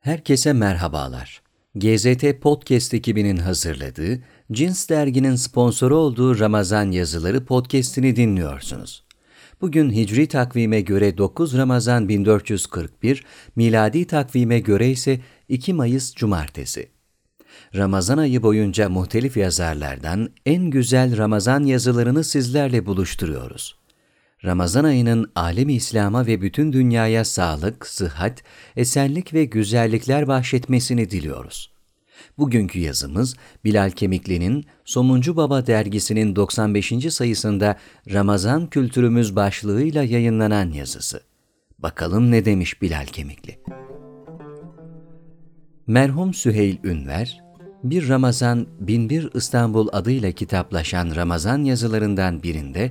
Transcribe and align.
Herkese 0.00 0.52
merhabalar. 0.52 1.42
GZT 1.74 2.40
Podcast 2.40 2.94
ekibinin 2.94 3.36
hazırladığı, 3.36 4.22
Cins 4.52 4.88
Dergi'nin 4.88 5.36
sponsoru 5.36 5.96
olduğu 5.96 6.38
Ramazan 6.38 6.90
yazıları 6.90 7.44
podcast'ini 7.44 8.16
dinliyorsunuz. 8.16 9.04
Bugün 9.60 9.90
Hicri 9.90 10.28
takvime 10.28 10.80
göre 10.80 11.18
9 11.18 11.56
Ramazan 11.56 12.08
1441, 12.08 13.24
miladi 13.56 14.06
takvime 14.06 14.58
göre 14.58 14.90
ise 14.90 15.20
2 15.48 15.72
Mayıs 15.72 16.14
Cumartesi. 16.14 16.88
Ramazan 17.74 18.18
ayı 18.18 18.42
boyunca 18.42 18.88
muhtelif 18.88 19.36
yazarlardan 19.36 20.30
en 20.46 20.70
güzel 20.70 21.16
Ramazan 21.16 21.64
yazılarını 21.64 22.24
sizlerle 22.24 22.86
buluşturuyoruz. 22.86 23.79
Ramazan 24.44 24.84
ayının 24.84 25.32
alemi 25.34 25.74
İslam'a 25.74 26.26
ve 26.26 26.42
bütün 26.42 26.72
dünyaya 26.72 27.24
sağlık, 27.24 27.86
sıhhat, 27.86 28.42
esenlik 28.76 29.34
ve 29.34 29.44
güzellikler 29.44 30.28
bahşetmesini 30.28 31.10
diliyoruz. 31.10 31.72
Bugünkü 32.38 32.78
yazımız 32.78 33.36
Bilal 33.64 33.90
Kemikli'nin 33.90 34.66
Somuncu 34.84 35.36
Baba 35.36 35.66
dergisinin 35.66 36.36
95. 36.36 36.92
sayısında 37.10 37.76
Ramazan 38.12 38.66
kültürümüz 38.66 39.36
başlığıyla 39.36 40.02
yayınlanan 40.02 40.70
yazısı. 40.70 41.22
Bakalım 41.78 42.30
ne 42.30 42.44
demiş 42.44 42.82
Bilal 42.82 43.06
Kemikli? 43.06 43.58
Merhum 45.86 46.34
Süheyl 46.34 46.76
Ünver, 46.84 47.40
bir 47.84 48.08
Ramazan 48.08 48.66
Binbir 48.80 49.28
İstanbul 49.34 49.88
adıyla 49.92 50.32
kitaplaşan 50.32 51.16
Ramazan 51.16 51.64
yazılarından 51.64 52.42
birinde 52.42 52.90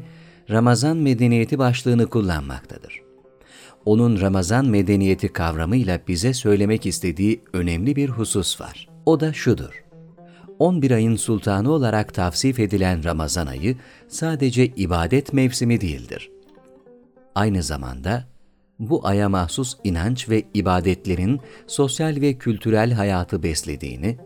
Ramazan 0.50 0.97
medeniyeti 0.97 1.59
başlığını 1.59 2.08
kullanmaktadır. 2.08 3.02
Onun 3.86 4.22
Ramazan 4.22 4.66
medeniyeti 4.66 5.28
kavramıyla 5.33 6.00
bize 6.08 6.33
söylemek 6.33 6.86
istediği 6.86 7.41
önemli 7.53 7.95
bir 7.95 8.09
husus 8.09 8.61
var. 8.61 8.89
O 9.06 9.19
da 9.19 9.33
şudur. 9.33 9.83
11 10.59 10.91
ayın 10.91 11.16
sultanı 11.16 11.72
olarak 11.72 12.14
tavsif 12.14 12.59
edilen 12.59 13.03
Ramazan 13.03 13.47
ayı 13.47 13.75
sadece 14.08 14.66
ibadet 14.66 15.33
mevsimi 15.33 15.81
değildir. 15.81 16.31
Aynı 17.36 17.63
zamanda 17.63 18.25
bu 18.80 19.08
aya 19.08 19.30
mahsus 19.30 19.78
inanç 19.84 20.30
ve 20.30 20.44
ibadetlerin 20.53 21.39
sosyal 21.67 22.22
ve 22.22 22.34
kültürel 22.34 22.91
hayatı 22.91 23.44
beslediğini, 23.44 24.17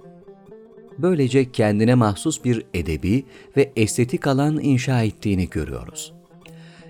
böylece 0.99 1.52
kendine 1.52 1.95
mahsus 1.95 2.44
bir 2.44 2.66
edebi 2.73 3.25
ve 3.58 3.72
estetik 3.75 4.27
alan 4.27 4.59
inşa 4.59 5.03
ettiğini 5.03 5.49
görüyoruz. 5.49 6.13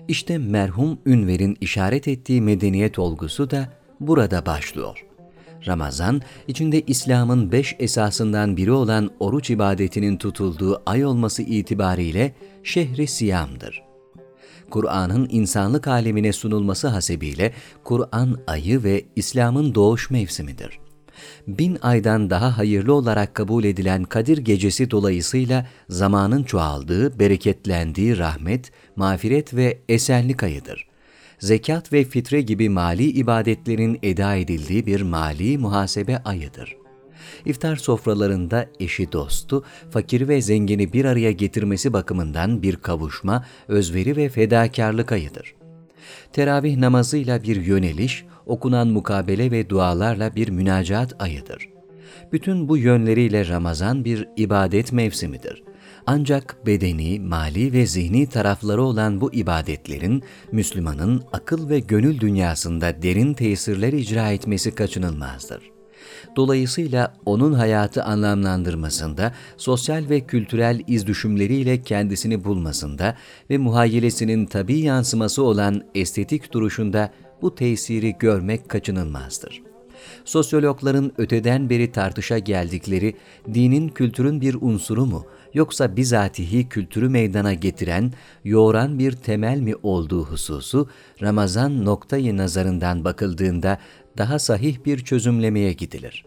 İşte 0.08 0.38
merhum 0.38 0.98
Ünver'in 1.06 1.56
işaret 1.60 2.08
ettiği 2.08 2.42
medeniyet 2.42 2.98
olgusu 2.98 3.50
da 3.50 3.68
burada 4.00 4.46
başlıyor. 4.46 5.06
Ramazan, 5.66 6.22
içinde 6.48 6.82
İslam'ın 6.86 7.52
beş 7.52 7.76
esasından 7.78 8.56
biri 8.56 8.72
olan 8.72 9.10
oruç 9.20 9.50
ibadetinin 9.50 10.16
tutulduğu 10.16 10.82
ay 10.86 11.04
olması 11.04 11.42
itibariyle 11.42 12.34
şehri 12.62 13.06
siyamdır. 13.06 13.82
Kur'an'ın 14.70 15.28
insanlık 15.30 15.88
alemine 15.88 16.32
sunulması 16.32 16.88
hasebiyle 16.88 17.52
Kur'an 17.84 18.38
ayı 18.46 18.84
ve 18.84 19.04
İslam'ın 19.16 19.74
doğuş 19.74 20.10
mevsimidir 20.10 20.83
bin 21.46 21.78
aydan 21.82 22.30
daha 22.30 22.58
hayırlı 22.58 22.94
olarak 22.94 23.34
kabul 23.34 23.64
edilen 23.64 24.04
Kadir 24.04 24.38
Gecesi 24.38 24.90
dolayısıyla 24.90 25.66
zamanın 25.88 26.42
çoğaldığı, 26.42 27.18
bereketlendiği 27.18 28.18
rahmet, 28.18 28.72
mağfiret 28.96 29.54
ve 29.54 29.78
esenlik 29.88 30.42
ayıdır. 30.42 30.86
Zekat 31.38 31.92
ve 31.92 32.04
fitre 32.04 32.40
gibi 32.40 32.68
mali 32.68 33.04
ibadetlerin 33.04 33.98
eda 34.02 34.34
edildiği 34.34 34.86
bir 34.86 35.02
mali 35.02 35.58
muhasebe 35.58 36.18
ayıdır. 36.18 36.76
İftar 37.44 37.76
sofralarında 37.76 38.66
eşi 38.80 39.12
dostu, 39.12 39.64
fakiri 39.90 40.28
ve 40.28 40.42
zengini 40.42 40.92
bir 40.92 41.04
araya 41.04 41.32
getirmesi 41.32 41.92
bakımından 41.92 42.62
bir 42.62 42.76
kavuşma, 42.76 43.44
özveri 43.68 44.16
ve 44.16 44.28
fedakarlık 44.28 45.12
ayıdır. 45.12 45.54
Teravih 46.32 46.76
namazıyla 46.76 47.42
bir 47.42 47.64
yöneliş, 47.64 48.24
okunan 48.46 48.88
mukabele 48.88 49.50
ve 49.50 49.70
dualarla 49.70 50.34
bir 50.34 50.48
münacat 50.48 51.22
ayıdır. 51.22 51.68
Bütün 52.32 52.68
bu 52.68 52.76
yönleriyle 52.76 53.48
Ramazan 53.48 54.04
bir 54.04 54.28
ibadet 54.36 54.92
mevsimidir. 54.92 55.62
Ancak 56.06 56.66
bedeni, 56.66 57.20
mali 57.20 57.72
ve 57.72 57.86
zihni 57.86 58.26
tarafları 58.26 58.82
olan 58.82 59.20
bu 59.20 59.32
ibadetlerin 59.32 60.22
Müslümanın 60.52 61.22
akıl 61.32 61.68
ve 61.68 61.78
gönül 61.78 62.20
dünyasında 62.20 63.02
derin 63.02 63.34
tesirler 63.34 63.92
icra 63.92 64.30
etmesi 64.30 64.74
kaçınılmazdır. 64.74 65.73
Dolayısıyla 66.36 67.14
onun 67.26 67.52
hayatı 67.52 68.04
anlamlandırmasında, 68.04 69.32
sosyal 69.56 70.08
ve 70.08 70.20
kültürel 70.20 70.80
izdüşümleriyle 70.86 71.82
kendisini 71.82 72.44
bulmasında 72.44 73.16
ve 73.50 73.58
muhayyilesinin 73.58 74.46
tabi 74.46 74.78
yansıması 74.78 75.42
olan 75.42 75.82
estetik 75.94 76.52
duruşunda 76.52 77.10
bu 77.42 77.54
tesiri 77.54 78.16
görmek 78.18 78.68
kaçınılmazdır. 78.68 79.62
Sosyologların 80.24 81.12
öteden 81.18 81.70
beri 81.70 81.92
tartışa 81.92 82.38
geldikleri 82.38 83.14
dinin 83.54 83.88
kültürün 83.88 84.40
bir 84.40 84.56
unsuru 84.60 85.06
mu 85.06 85.26
yoksa 85.54 85.96
bizatihi 85.96 86.68
kültürü 86.68 87.08
meydana 87.08 87.54
getiren, 87.54 88.12
yoğuran 88.44 88.98
bir 88.98 89.12
temel 89.12 89.60
mi 89.60 89.74
olduğu 89.82 90.24
hususu 90.24 90.88
Ramazan 91.22 91.84
noktayı 91.84 92.36
nazarından 92.36 93.04
bakıldığında 93.04 93.78
daha 94.18 94.38
sahih 94.38 94.76
bir 94.84 94.98
çözümlemeye 94.98 95.72
gidilir. 95.72 96.24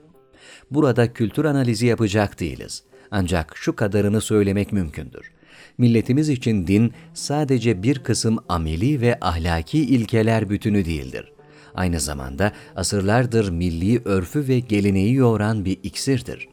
Burada 0.72 1.14
kültür 1.14 1.46
analizi 1.46 1.86
yapacak 1.86 2.40
değiliz. 2.40 2.84
Ancak 3.12 3.58
şu 3.58 3.76
kadarını 3.76 4.22
söylemek 4.22 4.74
mümkündür 4.74 5.32
milletimiz 5.78 6.30
için 6.30 6.68
din 6.68 6.94
sadece 7.14 7.84
bir 7.84 8.00
kısım 8.00 8.38
ameli 8.50 9.02
ve 9.02 9.18
ahlaki 9.22 9.80
ilkeler 9.80 10.50
bütünü 10.50 10.86
değildir. 10.86 11.32
Aynı 11.76 12.00
zamanda 12.00 12.52
asırlardır 12.76 13.50
milli 13.50 14.02
örfü 14.06 14.48
ve 14.48 14.60
geleneği 14.60 15.14
yoğuran 15.14 15.66
bir 15.66 15.78
iksirdir. 15.84 16.48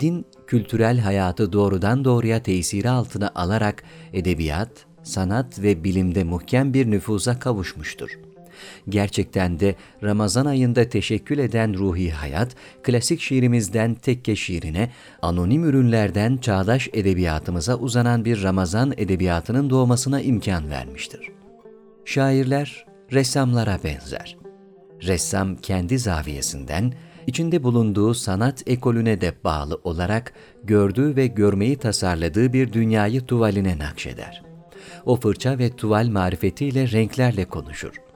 Din, 0.00 0.26
kültürel 0.46 0.98
hayatı 0.98 1.52
doğrudan 1.52 2.04
doğruya 2.04 2.42
tesiri 2.42 2.90
altına 2.90 3.30
alarak 3.34 3.82
edebiyat, 4.12 4.70
sanat 5.02 5.62
ve 5.62 5.84
bilimde 5.84 6.24
muhkem 6.24 6.74
bir 6.74 6.90
nüfuza 6.90 7.38
kavuşmuştur.'' 7.38 8.27
Gerçekten 8.88 9.60
de 9.60 9.74
Ramazan 10.02 10.46
ayında 10.46 10.88
teşekkül 10.88 11.38
eden 11.38 11.74
ruhi 11.74 12.10
hayat, 12.10 12.56
klasik 12.82 13.20
şiirimizden 13.20 13.94
tekke 13.94 14.36
şiirine, 14.36 14.90
anonim 15.22 15.64
ürünlerden 15.64 16.36
çağdaş 16.36 16.88
edebiyatımıza 16.92 17.76
uzanan 17.76 18.24
bir 18.24 18.42
Ramazan 18.42 18.94
edebiyatının 18.96 19.70
doğmasına 19.70 20.20
imkan 20.20 20.70
vermiştir. 20.70 21.30
Şairler, 22.04 22.86
ressamlara 23.12 23.78
benzer. 23.84 24.36
Ressam 25.02 25.56
kendi 25.56 25.98
zaviyesinden, 25.98 26.92
içinde 27.26 27.62
bulunduğu 27.62 28.14
sanat 28.14 28.62
ekolüne 28.66 29.20
de 29.20 29.32
bağlı 29.44 29.80
olarak 29.84 30.32
gördüğü 30.64 31.16
ve 31.16 31.26
görmeyi 31.26 31.76
tasarladığı 31.76 32.52
bir 32.52 32.72
dünyayı 32.72 33.20
tuvaline 33.20 33.78
nakşeder. 33.78 34.42
O 35.06 35.16
fırça 35.16 35.58
ve 35.58 35.70
tuval 35.76 36.08
marifetiyle 36.08 36.90
renklerle 36.90 37.44
konuşur 37.44 38.07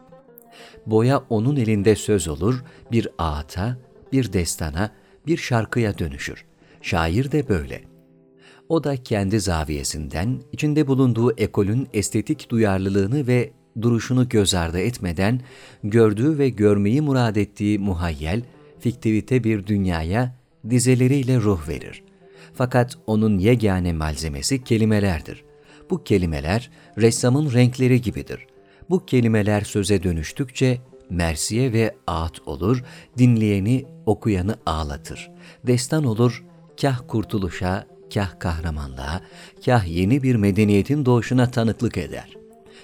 boya 0.86 1.22
onun 1.30 1.56
elinde 1.56 1.96
söz 1.96 2.28
olur, 2.28 2.64
bir 2.92 3.08
ağıta, 3.18 3.78
bir 4.12 4.32
destana, 4.32 4.90
bir 5.26 5.36
şarkıya 5.36 5.98
dönüşür. 5.98 6.44
Şair 6.82 7.32
de 7.32 7.48
böyle. 7.48 7.80
O 8.68 8.84
da 8.84 8.96
kendi 8.96 9.40
zaviyesinden, 9.40 10.42
içinde 10.52 10.86
bulunduğu 10.86 11.32
ekolün 11.36 11.88
estetik 11.92 12.50
duyarlılığını 12.50 13.26
ve 13.26 13.50
duruşunu 13.82 14.28
göz 14.28 14.54
ardı 14.54 14.80
etmeden, 14.80 15.40
gördüğü 15.84 16.38
ve 16.38 16.48
görmeyi 16.48 17.00
murad 17.00 17.36
ettiği 17.36 17.78
muhayyel, 17.78 18.42
fiktivite 18.80 19.44
bir 19.44 19.66
dünyaya 19.66 20.36
dizeleriyle 20.70 21.36
ruh 21.36 21.68
verir. 21.68 22.02
Fakat 22.54 22.98
onun 23.06 23.38
yegane 23.38 23.92
malzemesi 23.92 24.64
kelimelerdir. 24.64 25.44
Bu 25.90 26.04
kelimeler 26.04 26.70
ressamın 26.98 27.52
renkleri 27.52 28.02
gibidir 28.02 28.46
bu 28.92 29.06
kelimeler 29.06 29.60
söze 29.60 30.02
dönüştükçe 30.02 30.80
mersiye 31.10 31.72
ve 31.72 31.94
ağıt 32.06 32.48
olur, 32.48 32.84
dinleyeni, 33.18 33.84
okuyanı 34.06 34.56
ağlatır. 34.66 35.30
Destan 35.66 36.04
olur, 36.04 36.44
kah 36.80 37.00
kurtuluşa, 37.08 37.86
kah 38.14 38.40
kahramanlığa, 38.40 39.20
kah 39.64 39.86
yeni 39.86 40.22
bir 40.22 40.34
medeniyetin 40.34 41.06
doğuşuna 41.06 41.50
tanıklık 41.50 41.98
eder. 41.98 42.36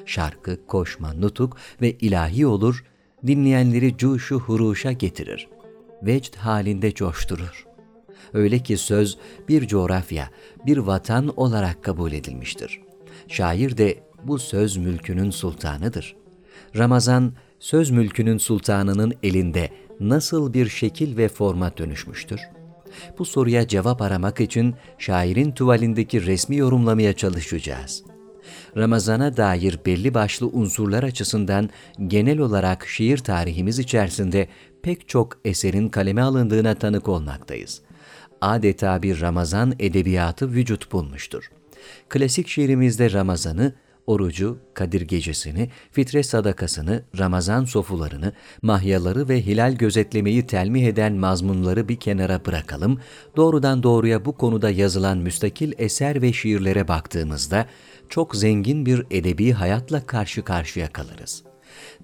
Şarkı, 0.06 0.66
koşma, 0.66 1.12
nutuk 1.12 1.56
ve 1.82 1.92
ilahi 1.92 2.46
olur, 2.46 2.84
dinleyenleri 3.26 3.96
cuşu 3.96 4.40
huruşa 4.40 4.92
getirir. 4.92 5.48
Vecd 6.02 6.36
halinde 6.36 6.94
coşturur. 6.94 7.66
Öyle 8.32 8.58
ki 8.58 8.76
söz 8.76 9.18
bir 9.48 9.66
coğrafya, 9.66 10.30
bir 10.66 10.78
vatan 10.78 11.32
olarak 11.36 11.84
kabul 11.84 12.12
edilmiştir. 12.12 12.80
Şair 13.28 13.76
de 13.76 14.07
bu 14.24 14.38
söz 14.38 14.76
mülkünün 14.76 15.30
sultanıdır. 15.30 16.16
Ramazan 16.76 17.32
söz 17.58 17.90
mülkünün 17.90 18.38
sultanının 18.38 19.14
elinde 19.22 19.70
nasıl 20.00 20.54
bir 20.54 20.68
şekil 20.68 21.16
ve 21.16 21.28
forma 21.28 21.76
dönüşmüştür? 21.76 22.40
Bu 23.18 23.24
soruya 23.24 23.68
cevap 23.68 24.02
aramak 24.02 24.40
için 24.40 24.74
şairin 24.98 25.52
tuvalindeki 25.52 26.26
resmi 26.26 26.56
yorumlamaya 26.56 27.12
çalışacağız. 27.12 28.04
Ramazana 28.76 29.36
dair 29.36 29.78
belli 29.86 30.14
başlı 30.14 30.46
unsurlar 30.46 31.02
açısından 31.02 31.70
genel 32.06 32.38
olarak 32.38 32.86
şiir 32.86 33.18
tarihimiz 33.18 33.78
içerisinde 33.78 34.48
pek 34.82 35.08
çok 35.08 35.38
eserin 35.44 35.88
kaleme 35.88 36.22
alındığına 36.22 36.74
tanık 36.74 37.08
olmaktayız. 37.08 37.80
Adeta 38.40 39.02
bir 39.02 39.20
Ramazan 39.20 39.74
edebiyatı 39.78 40.52
vücut 40.52 40.92
bulmuştur. 40.92 41.50
Klasik 42.08 42.48
şiirimizde 42.48 43.12
Ramazan'ı 43.12 43.74
orucu, 44.08 44.58
Kadir 44.74 45.00
gecesini, 45.00 45.68
fitre 45.92 46.22
sadakasını, 46.22 47.02
Ramazan 47.18 47.64
sofularını, 47.64 48.32
mahyaları 48.62 49.28
ve 49.28 49.46
hilal 49.46 49.72
gözetlemeyi 49.72 50.46
telmih 50.46 50.86
eden 50.86 51.12
mazmunları 51.12 51.88
bir 51.88 51.96
kenara 51.96 52.44
bırakalım, 52.46 53.00
doğrudan 53.36 53.82
doğruya 53.82 54.24
bu 54.24 54.32
konuda 54.32 54.70
yazılan 54.70 55.18
müstakil 55.18 55.72
eser 55.78 56.22
ve 56.22 56.32
şiirlere 56.32 56.88
baktığımızda 56.88 57.66
çok 58.08 58.36
zengin 58.36 58.86
bir 58.86 59.06
edebi 59.10 59.52
hayatla 59.52 60.06
karşı 60.06 60.42
karşıya 60.42 60.92
kalırız. 60.92 61.42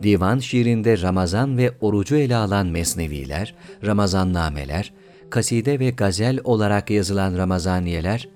Divan 0.02 0.38
şiirinde 0.38 1.02
Ramazan 1.02 1.58
ve 1.58 1.72
orucu 1.80 2.16
ele 2.16 2.36
alan 2.36 2.66
mesneviler, 2.66 3.54
Ramazannameler, 3.86 4.92
kaside 5.34 5.80
ve 5.80 5.90
gazel 5.90 6.38
olarak 6.44 6.90
yazılan 6.90 7.38
Ramazaniyeler, 7.38 8.28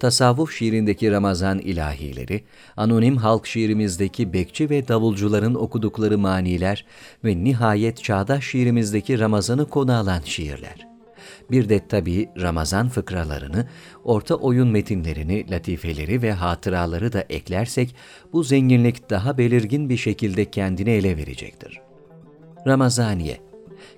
tasavvuf 0.00 0.52
şiirindeki 0.52 1.10
Ramazan 1.10 1.58
ilahileri, 1.58 2.44
anonim 2.76 3.16
halk 3.16 3.46
şiirimizdeki 3.46 4.32
bekçi 4.32 4.70
ve 4.70 4.88
davulcuların 4.88 5.54
okudukları 5.54 6.18
maniler 6.18 6.84
ve 7.24 7.44
nihayet 7.44 8.04
çağdaş 8.04 8.44
şiirimizdeki 8.44 9.18
Ramazan'ı 9.18 9.68
konu 9.68 9.96
alan 9.96 10.20
şiirler. 10.24 10.88
Bir 11.50 11.68
de 11.68 11.88
tabii 11.88 12.28
Ramazan 12.40 12.88
fıkralarını, 12.88 13.68
orta 14.04 14.34
oyun 14.34 14.68
metinlerini, 14.68 15.50
latifeleri 15.50 16.22
ve 16.22 16.32
hatıraları 16.32 17.12
da 17.12 17.24
eklersek 17.28 17.94
bu 18.32 18.44
zenginlik 18.44 19.10
daha 19.10 19.38
belirgin 19.38 19.88
bir 19.88 19.96
şekilde 19.96 20.50
kendini 20.50 20.90
ele 20.90 21.16
verecektir. 21.16 21.80
Ramazaniye 22.66 23.43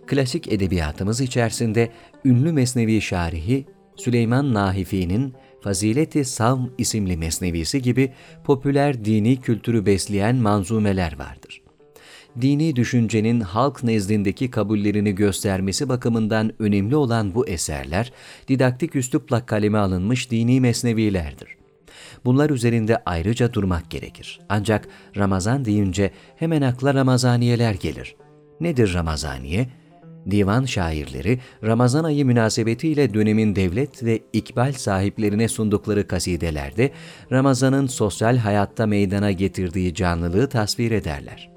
Klasik 0.07 0.53
edebiyatımız 0.53 1.21
içerisinde 1.21 1.91
ünlü 2.25 2.53
mesnevi 2.53 3.01
şarihi 3.01 3.67
Süleyman 3.97 4.55
Nahifi'nin 4.55 5.35
Fazileti 5.61 6.25
Savm 6.25 6.67
isimli 6.79 7.17
mesnevisi 7.17 7.83
gibi 7.83 8.13
popüler 8.45 9.05
dini 9.05 9.41
kültürü 9.41 9.87
besleyen 9.87 10.37
manzumeler 10.37 11.19
vardır. 11.19 11.63
Dini 12.41 12.77
düşüncenin 12.77 13.41
halk 13.41 13.83
nezdindeki 13.85 14.51
kabullerini 14.51 15.15
göstermesi 15.15 15.89
bakımından 15.89 16.53
önemli 16.59 16.97
olan 16.97 17.35
bu 17.35 17.49
eserler, 17.49 18.13
didaktik 18.49 18.97
üslupla 18.97 19.47
kaleme 19.47 19.79
alınmış 19.79 20.31
dini 20.31 20.61
mesnevilerdir. 20.61 21.49
Bunlar 22.25 22.51
üzerinde 22.51 23.03
ayrıca 23.07 23.53
durmak 23.53 23.91
gerekir. 23.91 24.41
Ancak 24.49 24.89
Ramazan 25.17 25.65
deyince 25.65 26.11
hemen 26.37 26.63
akla 26.63 26.95
Ramazaniyeler 26.95 27.75
gelir. 27.75 28.17
Nedir 28.61 28.95
Ramazaniye? 28.95 29.69
Divan 30.31 30.65
şairleri 30.65 31.39
Ramazan 31.65 32.05
ayı 32.05 32.27
münasebetiyle 32.27 33.15
dönemin 33.15 33.57
devlet 33.57 34.05
ve 34.05 34.21
ikbal 34.33 34.73
sahiplerine 34.73 35.49
sundukları 35.49 36.09
kasidelerde 36.09 36.91
Ramazan'ın 37.33 37.87
sosyal 37.87 38.37
hayatta 38.37 38.87
meydana 38.87 39.33
getirdiği 39.33 39.95
canlılığı 39.95 40.49
tasvir 40.49 40.91
ederler. 40.91 41.57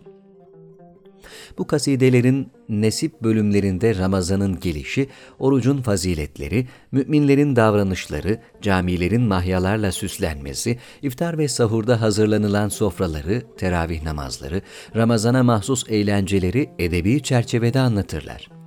Bu 1.57 1.68
kasidelerin 1.68 2.51
nesip 2.69 3.24
bölümlerinde 3.24 3.98
Ramazan'ın 3.98 4.60
gelişi, 4.60 5.10
orucun 5.39 5.81
faziletleri, 5.81 6.68
müminlerin 6.92 7.56
davranışları, 7.56 8.39
camilerin 8.62 9.21
mahyalarla 9.21 9.92
süslenmesi, 9.92 10.80
iftar 11.01 11.38
ve 11.38 11.48
sahurda 11.48 12.01
hazırlanılan 12.01 12.69
sofraları, 12.69 13.44
teravih 13.57 14.04
namazları, 14.04 14.62
Ramazan'a 14.95 15.44
mahsus 15.44 15.86
eğlenceleri 15.89 16.69
edebi 16.80 17.24
çerçevede 17.24 17.80
anlatırlar. 17.80 18.58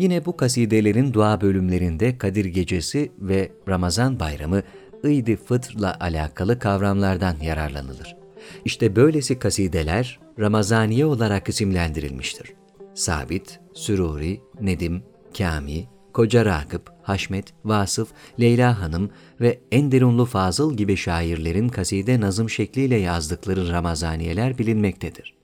Yine 0.00 0.24
bu 0.24 0.36
kasidelerin 0.36 1.12
dua 1.12 1.40
bölümlerinde 1.40 2.18
Kadir 2.18 2.44
Gecesi 2.44 3.12
ve 3.18 3.52
Ramazan 3.68 4.20
Bayramı, 4.20 4.62
İd-i 5.04 5.36
Fıtr'la 5.36 5.96
alakalı 6.00 6.58
kavramlardan 6.58 7.36
yararlanılır. 7.42 8.16
İşte 8.64 8.96
böylesi 8.96 9.38
kasideler 9.38 10.20
Ramazaniye 10.38 11.06
olarak 11.06 11.48
isimlendirilmiştir. 11.48 12.52
Sabit, 12.94 13.60
Süruri, 13.74 14.40
Nedim, 14.60 15.02
Kami, 15.38 15.84
Koca 16.12 16.44
Rakıp, 16.44 16.92
Haşmet, 17.02 17.46
Vasıf, 17.64 18.08
Leyla 18.40 18.80
Hanım 18.80 19.10
ve 19.40 19.60
Enderunlu 19.72 20.24
Fazıl 20.24 20.76
gibi 20.76 20.96
şairlerin 20.96 21.68
kaside 21.68 22.20
nazım 22.20 22.50
şekliyle 22.50 22.96
yazdıkları 22.96 23.72
Ramazaniyeler 23.72 24.58
bilinmektedir. 24.58 25.34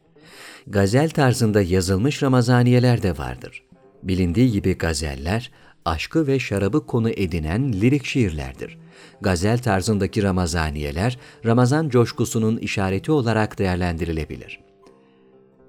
Gazel 0.67 1.11
tarzında 1.11 1.63
yazılmış 1.63 2.23
Ramazaniyeler 2.23 3.03
de 3.03 3.19
vardır. 3.19 3.66
Bilindiği 4.09 4.53
gibi 4.53 4.79
gazeller, 4.79 5.51
aşkı 5.85 6.27
ve 6.27 6.39
şarabı 6.39 6.87
konu 6.87 7.11
edinen 7.11 7.73
lirik 7.73 8.07
şiirlerdir. 8.07 8.79
Gazel 9.21 9.59
tarzındaki 9.59 10.23
Ramazaniyeler, 10.23 11.19
Ramazan 11.45 11.89
coşkusunun 11.89 12.57
işareti 12.57 13.13
olarak 13.13 13.59
değerlendirilebilir. 13.59 14.61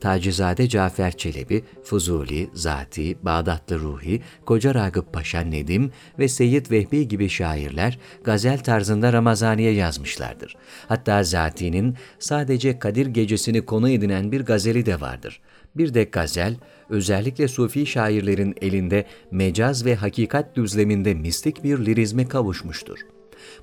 Tacizade 0.01 0.69
Cafer 0.69 1.11
Çelebi, 1.11 1.63
Fuzuli, 1.83 2.49
Zati, 2.53 3.25
Bağdatlı 3.25 3.79
Ruhi, 3.79 4.21
Koca 4.45 4.75
Ragıp 4.75 5.13
Paşa 5.13 5.41
Nedim 5.41 5.91
ve 6.19 6.27
Seyyid 6.27 6.71
Vehbi 6.71 7.07
gibi 7.07 7.29
şairler 7.29 7.99
gazel 8.23 8.59
tarzında 8.59 9.13
Ramazaniye 9.13 9.71
yazmışlardır. 9.71 10.55
Hatta 10.87 11.23
Zati'nin 11.23 11.95
sadece 12.19 12.79
Kadir 12.79 13.05
Gecesi'ni 13.05 13.65
konu 13.65 13.89
edinen 13.89 14.31
bir 14.31 14.41
gazeli 14.41 14.85
de 14.85 15.01
vardır. 15.01 15.41
Bir 15.77 15.93
de 15.93 16.03
gazel, 16.03 16.55
özellikle 16.89 17.47
sufi 17.47 17.85
şairlerin 17.85 18.55
elinde 18.61 19.05
mecaz 19.31 19.85
ve 19.85 19.95
hakikat 19.95 20.55
düzleminde 20.55 21.13
mistik 21.13 21.63
bir 21.63 21.85
lirizme 21.85 22.27
kavuşmuştur. 22.27 22.99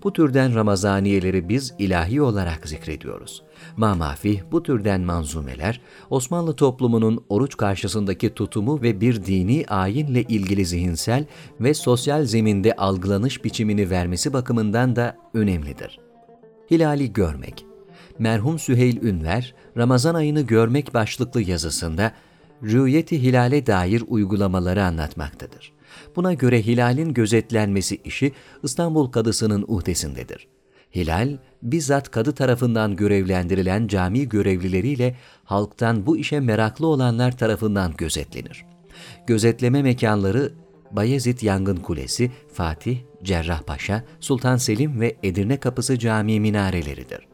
Bu 0.02 0.12
türden 0.12 0.54
Ramazaniyeleri 0.54 1.48
biz 1.48 1.74
ilahi 1.78 2.22
olarak 2.22 2.68
zikrediyoruz. 2.68 3.42
Mamafih 3.76 4.40
bu 4.52 4.62
türden 4.62 5.00
manzumeler, 5.00 5.80
Osmanlı 6.10 6.56
toplumunun 6.56 7.24
oruç 7.28 7.56
karşısındaki 7.56 8.34
tutumu 8.34 8.82
ve 8.82 9.00
bir 9.00 9.24
dini 9.24 9.64
ayinle 9.68 10.22
ilgili 10.22 10.66
zihinsel 10.66 11.24
ve 11.60 11.74
sosyal 11.74 12.24
zeminde 12.24 12.76
algılanış 12.76 13.44
biçimini 13.44 13.90
vermesi 13.90 14.32
bakımından 14.32 14.96
da 14.96 15.16
önemlidir. 15.34 16.00
Hilali 16.70 17.12
görmek 17.12 17.66
Merhum 18.18 18.58
Süheyl 18.58 19.02
Ünver, 19.02 19.54
Ramazan 19.76 20.14
ayını 20.14 20.40
görmek 20.40 20.94
başlıklı 20.94 21.42
yazısında 21.42 22.12
rüyeti 22.64 23.22
hilale 23.22 23.66
dair 23.66 24.02
uygulamaları 24.08 24.84
anlatmaktadır. 24.84 25.72
Buna 26.16 26.34
göre 26.34 26.66
hilalin 26.66 27.14
gözetlenmesi 27.14 27.96
işi 28.04 28.32
İstanbul 28.62 29.10
Kadısı'nın 29.10 29.64
uhdesindedir. 29.68 30.48
Hilal, 30.94 31.38
bizzat 31.62 32.10
kadı 32.10 32.32
tarafından 32.32 32.96
görevlendirilen 32.96 33.86
cami 33.86 34.28
görevlileriyle 34.28 35.16
halktan 35.44 36.06
bu 36.06 36.16
işe 36.16 36.40
meraklı 36.40 36.86
olanlar 36.86 37.38
tarafından 37.38 37.92
gözetlenir. 37.98 38.64
Gözetleme 39.26 39.82
mekanları 39.82 40.52
Bayezid 40.90 41.40
Yangın 41.42 41.76
Kulesi, 41.76 42.30
Fatih, 42.52 42.98
Cerrahpaşa, 43.22 44.04
Sultan 44.20 44.56
Selim 44.56 45.00
ve 45.00 45.16
Edirne 45.22 45.60
Kapısı 45.60 45.98
Camii 45.98 46.40
minareleridir. 46.40 47.26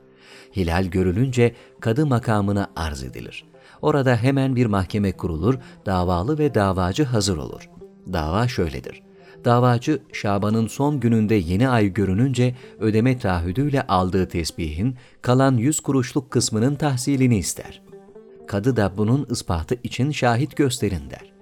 Hilal 0.57 0.85
görülünce 0.85 1.55
kadı 1.81 2.07
makamına 2.07 2.71
arz 2.77 3.03
edilir. 3.03 3.50
Orada 3.83 4.17
hemen 4.17 4.57
bir 4.57 4.67
mahkeme 4.67 5.13
kurulur, 5.13 5.59
davalı 5.87 6.39
ve 6.39 6.55
davacı 6.55 7.05
hazır 7.05 7.37
olur. 7.37 7.69
Dava 8.13 8.49
şöyledir. 8.49 9.03
Davacı 9.45 10.03
Şaban'ın 10.13 10.67
son 10.67 11.01
gününde 11.01 11.35
yeni 11.35 11.69
ay 11.69 11.93
görününce 11.93 12.55
ödeme 12.79 13.19
taahhüdüyle 13.19 13.87
aldığı 13.87 14.29
tesbihin 14.29 14.97
kalan 15.23 15.57
yüz 15.57 15.81
kuruşluk 15.81 16.31
kısmının 16.31 16.75
tahsilini 16.75 17.39
ister. 17.39 17.83
Kadı 18.47 18.77
da 18.77 18.93
bunun 18.97 19.27
ispatı 19.31 19.75
için 19.83 20.11
şahit 20.11 20.57
gösterin 20.57 21.11
der. 21.11 21.33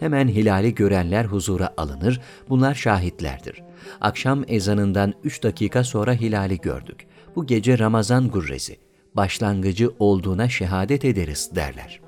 Hemen 0.00 0.28
hilali 0.28 0.74
görenler 0.74 1.24
huzura 1.24 1.74
alınır, 1.76 2.20
bunlar 2.48 2.74
şahitlerdir. 2.74 3.62
Akşam 4.00 4.44
ezanından 4.48 5.14
üç 5.24 5.42
dakika 5.42 5.84
sonra 5.84 6.12
hilali 6.12 6.58
gördük. 6.58 7.06
Bu 7.36 7.46
gece 7.46 7.78
Ramazan 7.78 8.28
gurresi, 8.28 8.76
başlangıcı 9.18 9.90
olduğuna 9.98 10.48
şehadet 10.48 11.04
ederiz 11.04 11.50
derler. 11.54 12.00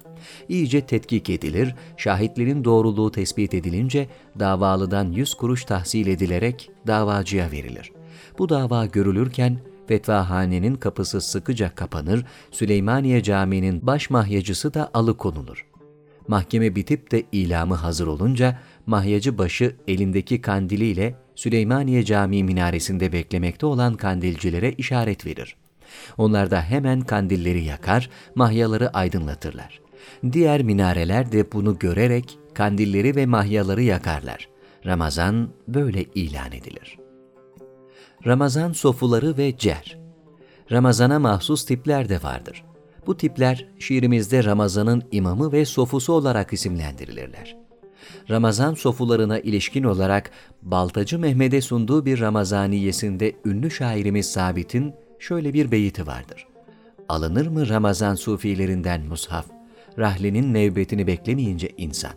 İyice 0.48 0.80
tetkik 0.80 1.30
edilir, 1.30 1.74
şahitlerin 1.96 2.64
doğruluğu 2.64 3.10
tespit 3.10 3.54
edilince 3.54 4.08
davalıdan 4.38 5.12
yüz 5.12 5.34
kuruş 5.34 5.64
tahsil 5.64 6.06
edilerek 6.06 6.70
davacıya 6.86 7.50
verilir. 7.50 7.92
Bu 8.38 8.48
dava 8.48 8.86
görülürken 8.86 9.58
fetvahanenin 9.86 10.74
kapısı 10.74 11.20
sıkıca 11.20 11.74
kapanır, 11.74 12.24
Süleymaniye 12.50 13.22
Camii'nin 13.22 13.86
baş 13.86 14.10
mahyacısı 14.10 14.74
da 14.74 14.90
alıkonulur. 14.94 15.66
Mahkeme 16.28 16.76
bitip 16.76 17.10
de 17.10 17.22
ilamı 17.32 17.74
hazır 17.74 18.06
olunca 18.06 18.58
mahyacı 18.86 19.38
başı 19.38 19.76
elindeki 19.88 20.40
kandiliyle 20.40 21.14
Süleymaniye 21.34 22.04
Camii 22.04 22.44
minaresinde 22.44 23.12
beklemekte 23.12 23.66
olan 23.66 23.94
kandilcilere 23.94 24.72
işaret 24.72 25.26
verir. 25.26 25.56
Onlar 26.18 26.50
da 26.50 26.62
hemen 26.62 27.00
kandilleri 27.00 27.64
yakar, 27.64 28.10
mahyaları 28.34 28.90
aydınlatırlar. 28.90 29.80
Diğer 30.32 30.62
minareler 30.62 31.32
de 31.32 31.52
bunu 31.52 31.78
görerek 31.78 32.38
kandilleri 32.54 33.16
ve 33.16 33.26
mahyaları 33.26 33.82
yakarlar. 33.82 34.48
Ramazan 34.86 35.48
böyle 35.68 36.04
ilan 36.04 36.52
edilir. 36.52 36.98
Ramazan 38.26 38.72
sofuları 38.72 39.36
ve 39.36 39.56
cer 39.58 40.00
Ramazana 40.72 41.18
mahsus 41.18 41.64
tipler 41.64 42.08
de 42.08 42.22
vardır. 42.22 42.64
Bu 43.06 43.16
tipler 43.16 43.66
şiirimizde 43.78 44.44
Ramazan'ın 44.44 45.02
imamı 45.12 45.52
ve 45.52 45.64
sofusu 45.64 46.12
olarak 46.12 46.52
isimlendirilirler. 46.52 47.56
Ramazan 48.30 48.74
sofularına 48.74 49.38
ilişkin 49.38 49.84
olarak 49.84 50.30
Baltacı 50.62 51.18
Mehmet'e 51.18 51.60
sunduğu 51.60 52.06
bir 52.06 52.20
Ramazaniyesinde 52.20 53.32
ünlü 53.44 53.70
şairimiz 53.70 54.32
Sabit'in 54.32 54.94
şöyle 55.20 55.54
bir 55.54 55.70
beyti 55.70 56.06
vardır. 56.06 56.46
Alınır 57.08 57.46
mı 57.46 57.68
Ramazan 57.68 58.14
sufilerinden 58.14 59.06
mushaf, 59.06 59.46
rahlenin 59.98 60.54
nevbetini 60.54 61.06
beklemeyince 61.06 61.68
insan? 61.76 62.12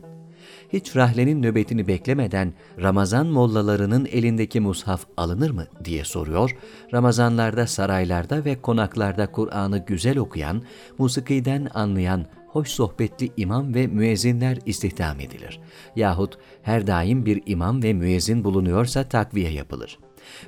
Hiç 0.74 0.95
rahlenin 0.95 1.43
nöbetini 1.43 1.88
beklemeden 1.88 2.53
Ramazan 2.81 3.27
mollalarının 3.27 4.05
elindeki 4.05 4.60
mushaf 4.60 5.05
alınır 5.17 5.50
mı 5.50 5.67
diye 5.86 6.03
soruyor. 6.03 6.55
Ramazanlarda 6.93 7.67
saraylarda 7.67 8.45
ve 8.45 8.62
konaklarda 8.62 9.31
Kur'an'ı 9.31 9.86
güzel 9.86 10.17
okuyan, 10.17 10.63
musikiden 10.98 11.67
anlayan 11.74 12.25
hoş 12.48 12.69
sohbetli 12.69 13.31
imam 13.38 13.74
ve 13.74 13.88
müezzinler 13.88 14.57
istihdam 14.65 15.19
edilir. 15.19 15.60
Yahut 15.95 16.38
her 16.62 16.88
daim 16.88 17.25
bir 17.25 17.41
imam 17.45 17.83
ve 17.83 17.93
müezzin 17.93 18.43
bulunuyorsa 18.43 19.03
takviye 19.03 19.51
yapılır. 19.51 20.00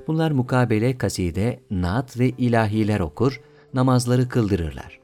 Bunlar 0.08 0.32
mukabele, 0.32 0.98
kaside, 0.98 1.60
naat 1.72 2.20
ve 2.20 2.30
ilahiler 2.30 3.00
okur, 3.00 3.42
namazları 3.74 4.30
kıldırırlar. 4.30 5.00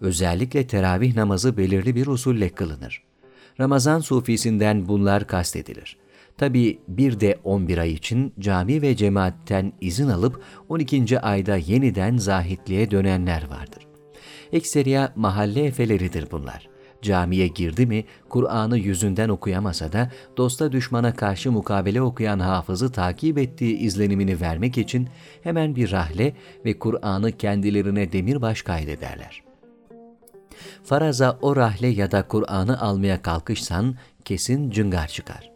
Özellikle 0.00 0.66
teravih 0.66 1.16
namazı 1.16 1.56
belirli 1.56 1.94
bir 1.94 2.06
usulle 2.06 2.48
kılınır. 2.48 3.02
Ramazan 3.60 4.00
sufisinden 4.00 4.88
bunlar 4.88 5.26
kastedilir. 5.26 5.96
Tabi 6.38 6.78
bir 6.88 7.20
de 7.20 7.38
11 7.44 7.78
ay 7.78 7.92
için 7.92 8.32
cami 8.40 8.82
ve 8.82 8.96
cemaatten 8.96 9.72
izin 9.80 10.08
alıp 10.08 10.42
12. 10.68 11.20
ayda 11.20 11.56
yeniden 11.56 12.16
zahitliğe 12.16 12.90
dönenler 12.90 13.50
vardır. 13.50 13.86
Ekseriya 14.52 15.12
mahalle 15.16 15.64
efeleridir 15.64 16.28
bunlar. 16.30 16.73
Camiye 17.04 17.46
girdi 17.46 17.86
mi 17.86 18.04
Kur'an'ı 18.28 18.78
yüzünden 18.78 19.28
okuyamasa 19.28 19.92
da 19.92 20.10
dosta 20.36 20.72
düşmana 20.72 21.14
karşı 21.14 21.52
mukabele 21.52 22.02
okuyan 22.02 22.38
hafızı 22.38 22.92
takip 22.92 23.38
ettiği 23.38 23.76
izlenimini 23.76 24.40
vermek 24.40 24.78
için 24.78 25.08
hemen 25.42 25.76
bir 25.76 25.92
rahle 25.92 26.32
ve 26.64 26.78
Kur'an'ı 26.78 27.32
kendilerine 27.32 28.12
demirbaş 28.12 28.62
kaydederler. 28.62 29.42
Faraza 30.84 31.38
o 31.42 31.56
rahle 31.56 31.88
ya 31.88 32.10
da 32.10 32.28
Kur'an'ı 32.28 32.80
almaya 32.80 33.22
kalkışsan 33.22 33.96
kesin 34.24 34.70
cıngar 34.70 35.08
çıkar. 35.08 35.50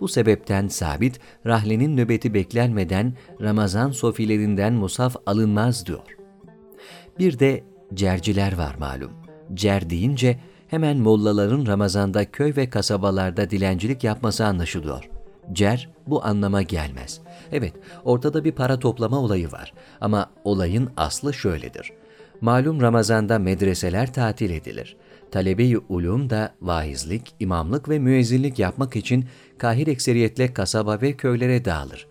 Bu 0.00 0.08
sebepten 0.08 0.68
sabit, 0.68 1.20
rahlenin 1.46 1.96
nöbeti 1.96 2.34
beklenmeden 2.34 3.14
Ramazan 3.40 3.90
sofilerinden 3.90 4.72
musaf 4.72 5.16
alınmaz 5.26 5.86
diyor. 5.86 6.16
Bir 7.18 7.38
de 7.38 7.64
cerciler 7.94 8.58
var 8.58 8.74
malum. 8.78 9.21
Cer 9.54 9.90
deyince 9.90 10.38
hemen 10.68 10.98
mollaların 10.98 11.66
Ramazan'da 11.66 12.30
köy 12.30 12.56
ve 12.56 12.70
kasabalarda 12.70 13.50
dilencilik 13.50 14.04
yapması 14.04 14.46
anlaşılıyor. 14.46 15.08
Cer 15.52 15.88
bu 16.06 16.24
anlama 16.24 16.62
gelmez. 16.62 17.20
Evet, 17.52 17.72
ortada 18.04 18.44
bir 18.44 18.52
para 18.52 18.78
toplama 18.78 19.18
olayı 19.18 19.52
var 19.52 19.72
ama 20.00 20.30
olayın 20.44 20.90
aslı 20.96 21.34
şöyledir. 21.34 21.92
Malum 22.40 22.80
Ramazan'da 22.80 23.38
medreseler 23.38 24.12
tatil 24.12 24.50
edilir. 24.50 24.96
Talebe-i 25.30 25.78
ulum 25.78 26.30
da 26.30 26.54
vaizlik, 26.60 27.34
imamlık 27.40 27.88
ve 27.88 27.98
müezzinlik 27.98 28.58
yapmak 28.58 28.96
için 28.96 29.24
kahir 29.58 29.86
ekseriyetle 29.86 30.54
kasaba 30.54 31.00
ve 31.02 31.12
köylere 31.12 31.64
dağılır. 31.64 32.06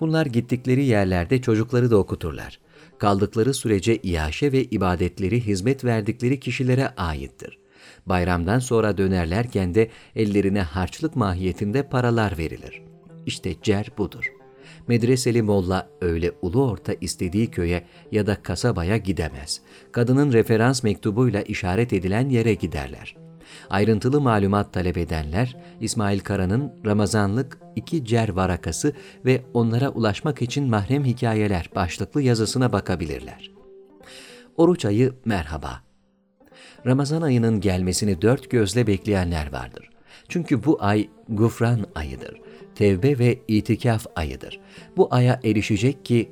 Bunlar 0.00 0.26
gittikleri 0.26 0.84
yerlerde 0.84 1.40
çocukları 1.42 1.90
da 1.90 1.96
okuturlar. 1.96 2.60
Kaldıkları 3.02 3.54
sürece 3.54 3.98
iaşe 4.02 4.52
ve 4.52 4.64
ibadetleri 4.64 5.46
hizmet 5.46 5.84
verdikleri 5.84 6.40
kişilere 6.40 6.88
aittir. 6.88 7.58
Bayramdan 8.06 8.58
sonra 8.58 8.98
dönerlerken 8.98 9.74
de 9.74 9.90
ellerine 10.16 10.62
harçlık 10.62 11.16
mahiyetinde 11.16 11.88
paralar 11.88 12.38
verilir. 12.38 12.82
İşte 13.26 13.54
cer 13.62 13.88
budur.'' 13.98 14.42
medreseli 14.88 15.42
molla 15.42 15.88
öyle 16.00 16.32
ulu 16.42 16.70
orta 16.70 16.92
istediği 17.00 17.50
köye 17.50 17.84
ya 18.12 18.26
da 18.26 18.42
kasabaya 18.42 18.96
gidemez. 18.96 19.60
Kadının 19.92 20.32
referans 20.32 20.82
mektubuyla 20.82 21.42
işaret 21.42 21.92
edilen 21.92 22.28
yere 22.28 22.54
giderler. 22.54 23.16
Ayrıntılı 23.70 24.20
malumat 24.20 24.72
talep 24.72 24.96
edenler, 24.96 25.56
İsmail 25.80 26.20
Kara'nın 26.20 26.72
Ramazanlık 26.86 27.58
iki 27.76 28.04
cer 28.04 28.28
varakası 28.28 28.92
ve 29.24 29.42
onlara 29.54 29.88
ulaşmak 29.88 30.42
için 30.42 30.70
mahrem 30.70 31.04
hikayeler 31.04 31.70
başlıklı 31.74 32.22
yazısına 32.22 32.72
bakabilirler. 32.72 33.50
Oruç 34.56 34.84
ayı 34.84 35.12
merhaba. 35.24 35.80
Ramazan 36.86 37.22
ayının 37.22 37.60
gelmesini 37.60 38.22
dört 38.22 38.50
gözle 38.50 38.86
bekleyenler 38.86 39.52
vardır. 39.52 39.90
Çünkü 40.28 40.64
bu 40.64 40.76
ay 40.80 41.08
gufran 41.28 41.86
ayıdır 41.94 42.42
tevbe 42.74 43.18
ve 43.18 43.38
itikaf 43.48 44.06
ayıdır. 44.16 44.60
Bu 44.96 45.08
aya 45.10 45.40
erişecek 45.44 46.04
ki 46.04 46.30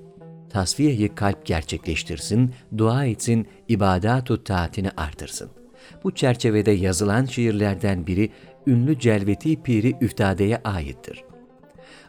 tasfiyeyi 0.51 1.15
kalp 1.15 1.47
gerçekleştirsin, 1.47 2.55
dua 2.79 3.05
etsin, 3.05 3.49
ibadat-ı 3.69 4.45
taatini 4.45 4.91
artırsın. 4.91 5.60
Bu 6.05 6.15
çerçevede 6.15 6.71
yazılan 6.71 7.25
şiirlerden 7.25 8.07
biri 8.07 8.31
ünlü 8.67 8.99
Celveti 8.99 9.63
Piri 9.63 9.97
Üftade'ye 10.01 10.61
aittir. 10.65 11.25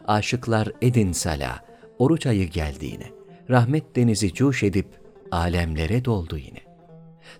Aşıklar 0.06 0.68
edin 0.82 1.12
sala, 1.12 1.64
oruç 1.98 2.26
ayı 2.26 2.48
geldi 2.48 2.86
yine. 2.86 3.06
Rahmet 3.50 3.96
denizi 3.96 4.34
cuş 4.34 4.62
edip 4.62 4.86
alemlere 5.30 6.04
doldu 6.04 6.38
yine. 6.38 6.60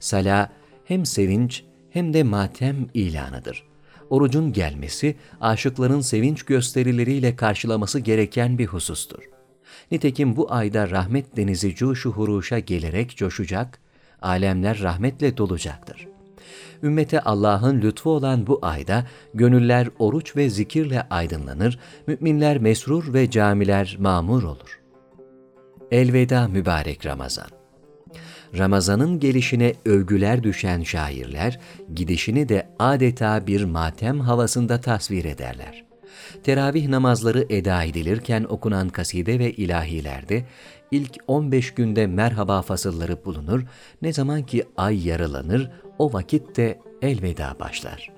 Sala 0.00 0.52
hem 0.84 1.06
sevinç 1.06 1.64
hem 1.90 2.14
de 2.14 2.22
matem 2.22 2.76
ilanıdır.'' 2.94 3.72
orucun 4.12 4.52
gelmesi, 4.52 5.16
aşıkların 5.40 6.00
sevinç 6.00 6.42
gösterileriyle 6.42 7.36
karşılaması 7.36 7.98
gereken 7.98 8.58
bir 8.58 8.66
husustur. 8.66 9.22
Nitekim 9.90 10.36
bu 10.36 10.52
ayda 10.52 10.90
rahmet 10.90 11.36
denizi 11.36 11.74
cuşu 11.74 12.10
huruşa 12.10 12.58
gelerek 12.58 13.16
coşacak, 13.16 13.78
alemler 14.22 14.80
rahmetle 14.80 15.36
dolacaktır. 15.36 16.11
Ümmete 16.82 17.20
Allah'ın 17.20 17.80
lütfu 17.80 18.10
olan 18.10 18.46
bu 18.46 18.58
ayda 18.62 19.06
gönüller 19.34 19.88
oruç 19.98 20.36
ve 20.36 20.50
zikirle 20.50 21.06
aydınlanır, 21.10 21.78
müminler 22.06 22.58
mesrur 22.58 23.14
ve 23.14 23.30
camiler 23.30 23.96
mamur 24.00 24.42
olur. 24.42 24.80
Elveda 25.90 26.48
mübarek 26.48 27.06
Ramazan. 27.06 27.48
Ramazan'ın 28.58 29.20
gelişine 29.20 29.74
övgüler 29.86 30.42
düşen 30.42 30.82
şairler, 30.82 31.60
gidişini 31.94 32.48
de 32.48 32.68
adeta 32.78 33.46
bir 33.46 33.64
matem 33.64 34.20
havasında 34.20 34.80
tasvir 34.80 35.24
ederler. 35.24 35.84
Teravih 36.44 36.88
namazları 36.88 37.46
eda 37.50 37.84
edilirken 37.84 38.44
okunan 38.48 38.88
kaside 38.88 39.38
ve 39.38 39.52
ilahilerde 39.52 40.44
ilk 40.90 41.16
15 41.26 41.74
günde 41.74 42.06
merhaba 42.06 42.62
fasılları 42.62 43.24
bulunur, 43.24 43.62
ne 44.02 44.12
zaman 44.12 44.42
ki 44.42 44.64
ay 44.76 45.08
yaralanır, 45.08 45.70
o 46.02 46.12
vakit 46.12 46.56
de 46.56 46.80
elveda 47.02 47.56
başlar. 47.60 48.12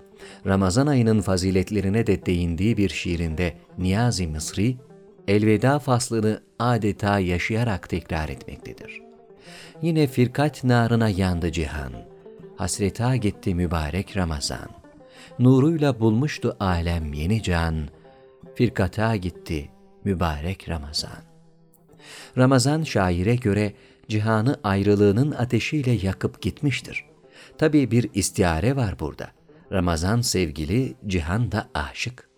Ramazan 0.46 0.86
ayının 0.86 1.20
faziletlerine 1.20 2.06
de 2.06 2.26
değindiği 2.26 2.76
bir 2.76 2.88
şiirinde 2.88 3.54
Niyazi 3.78 4.26
Mısri, 4.26 4.76
elveda 5.28 5.78
faslını 5.78 6.42
adeta 6.58 7.18
yaşayarak 7.18 7.88
tekrar 7.88 8.28
etmektedir 8.28 9.04
yine 9.82 10.06
firkat 10.06 10.64
narına 10.64 11.08
yandı 11.08 11.52
cihan. 11.52 11.92
Hasreta 12.56 13.16
gitti 13.16 13.54
mübarek 13.54 14.16
Ramazan. 14.16 14.68
Nuruyla 15.38 16.00
bulmuştu 16.00 16.56
alem 16.60 17.12
yeni 17.12 17.42
can. 17.42 17.88
Firkata 18.54 19.16
gitti 19.16 19.70
mübarek 20.04 20.68
Ramazan. 20.68 21.22
Ramazan 22.38 22.82
şaire 22.82 23.36
göre 23.36 23.72
cihanı 24.08 24.60
ayrılığının 24.64 25.32
ateşiyle 25.32 25.90
yakıp 25.90 26.42
gitmiştir. 26.42 27.04
Tabi 27.58 27.90
bir 27.90 28.10
istiyare 28.14 28.76
var 28.76 29.00
burada. 29.00 29.30
Ramazan 29.72 30.20
sevgili, 30.20 30.94
cihan 31.06 31.52
da 31.52 31.68
aşık. 31.74 32.28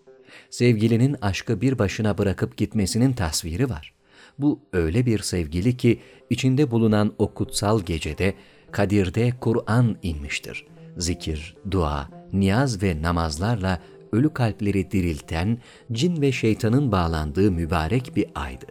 Sevgilinin 0.49 1.15
aşkı 1.21 1.61
bir 1.61 1.79
başına 1.79 2.17
bırakıp 2.17 2.57
gitmesinin 2.57 3.13
tasviri 3.13 3.69
var. 3.69 3.93
Bu 4.39 4.59
öyle 4.73 5.05
bir 5.05 5.19
sevgili 5.19 5.77
ki 5.77 5.99
içinde 6.29 6.71
bulunan 6.71 7.13
o 7.17 7.33
kutsal 7.33 7.81
gecede 7.81 8.33
Kadir'de 8.71 9.33
Kur'an 9.41 9.97
inmiştir. 10.03 10.65
Zikir, 10.97 11.55
dua, 11.71 12.09
niyaz 12.33 12.83
ve 12.83 13.01
namazlarla 13.01 13.79
ölü 14.11 14.33
kalpleri 14.33 14.91
dirilten, 14.91 15.57
cin 15.91 16.21
ve 16.21 16.31
şeytanın 16.31 16.91
bağlandığı 16.91 17.51
mübarek 17.51 18.15
bir 18.15 18.25
aydı. 18.35 18.65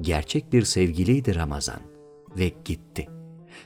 Gerçek 0.00 0.52
bir 0.52 0.62
sevgiliydi 0.62 1.34
Ramazan 1.34 1.80
ve 2.38 2.52
gitti. 2.64 3.15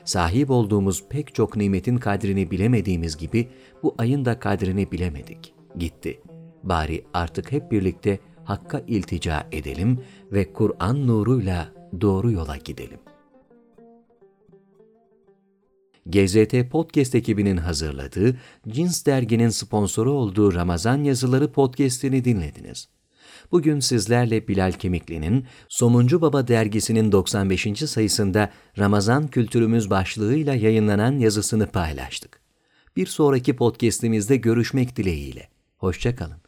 Sahip 0.05 0.49
olduğumuz 0.49 1.03
pek 1.09 1.35
çok 1.35 1.55
nimetin 1.55 1.97
kadrini 1.97 2.51
bilemediğimiz 2.51 3.17
gibi 3.17 3.49
bu 3.83 3.95
ayın 3.97 4.25
da 4.25 4.39
kadrini 4.39 4.91
bilemedik. 4.91 5.53
Gitti. 5.77 6.21
Bari 6.63 7.05
artık 7.13 7.51
hep 7.51 7.71
birlikte 7.71 8.19
Hakk'a 8.43 8.79
iltica 8.87 9.47
edelim 9.51 9.99
ve 10.31 10.53
Kur'an 10.53 11.07
nuruyla 11.07 11.73
doğru 12.01 12.31
yola 12.31 12.57
gidelim. 12.57 12.99
GZT 16.05 16.71
Podcast 16.71 17.15
ekibinin 17.15 17.57
hazırladığı, 17.57 18.37
Cins 18.67 19.05
Dergi'nin 19.05 19.49
sponsoru 19.49 20.11
olduğu 20.11 20.53
Ramazan 20.53 21.03
Yazıları 21.03 21.51
podcast'ini 21.51 22.25
dinlediniz. 22.25 22.89
Bugün 23.51 23.79
sizlerle 23.79 24.47
Bilal 24.47 24.71
Kemikli'nin 24.71 25.45
Somuncu 25.69 26.21
Baba 26.21 26.47
dergisinin 26.47 27.11
95. 27.11 27.89
sayısında 27.89 28.51
Ramazan 28.79 29.27
Kültürümüz 29.27 29.89
başlığıyla 29.89 30.55
yayınlanan 30.55 31.19
yazısını 31.19 31.67
paylaştık. 31.67 32.41
Bir 32.95 33.05
sonraki 33.05 33.55
podcast'imizde 33.55 34.35
görüşmek 34.37 34.95
dileğiyle. 34.95 35.49
Hoşçakalın. 35.77 36.40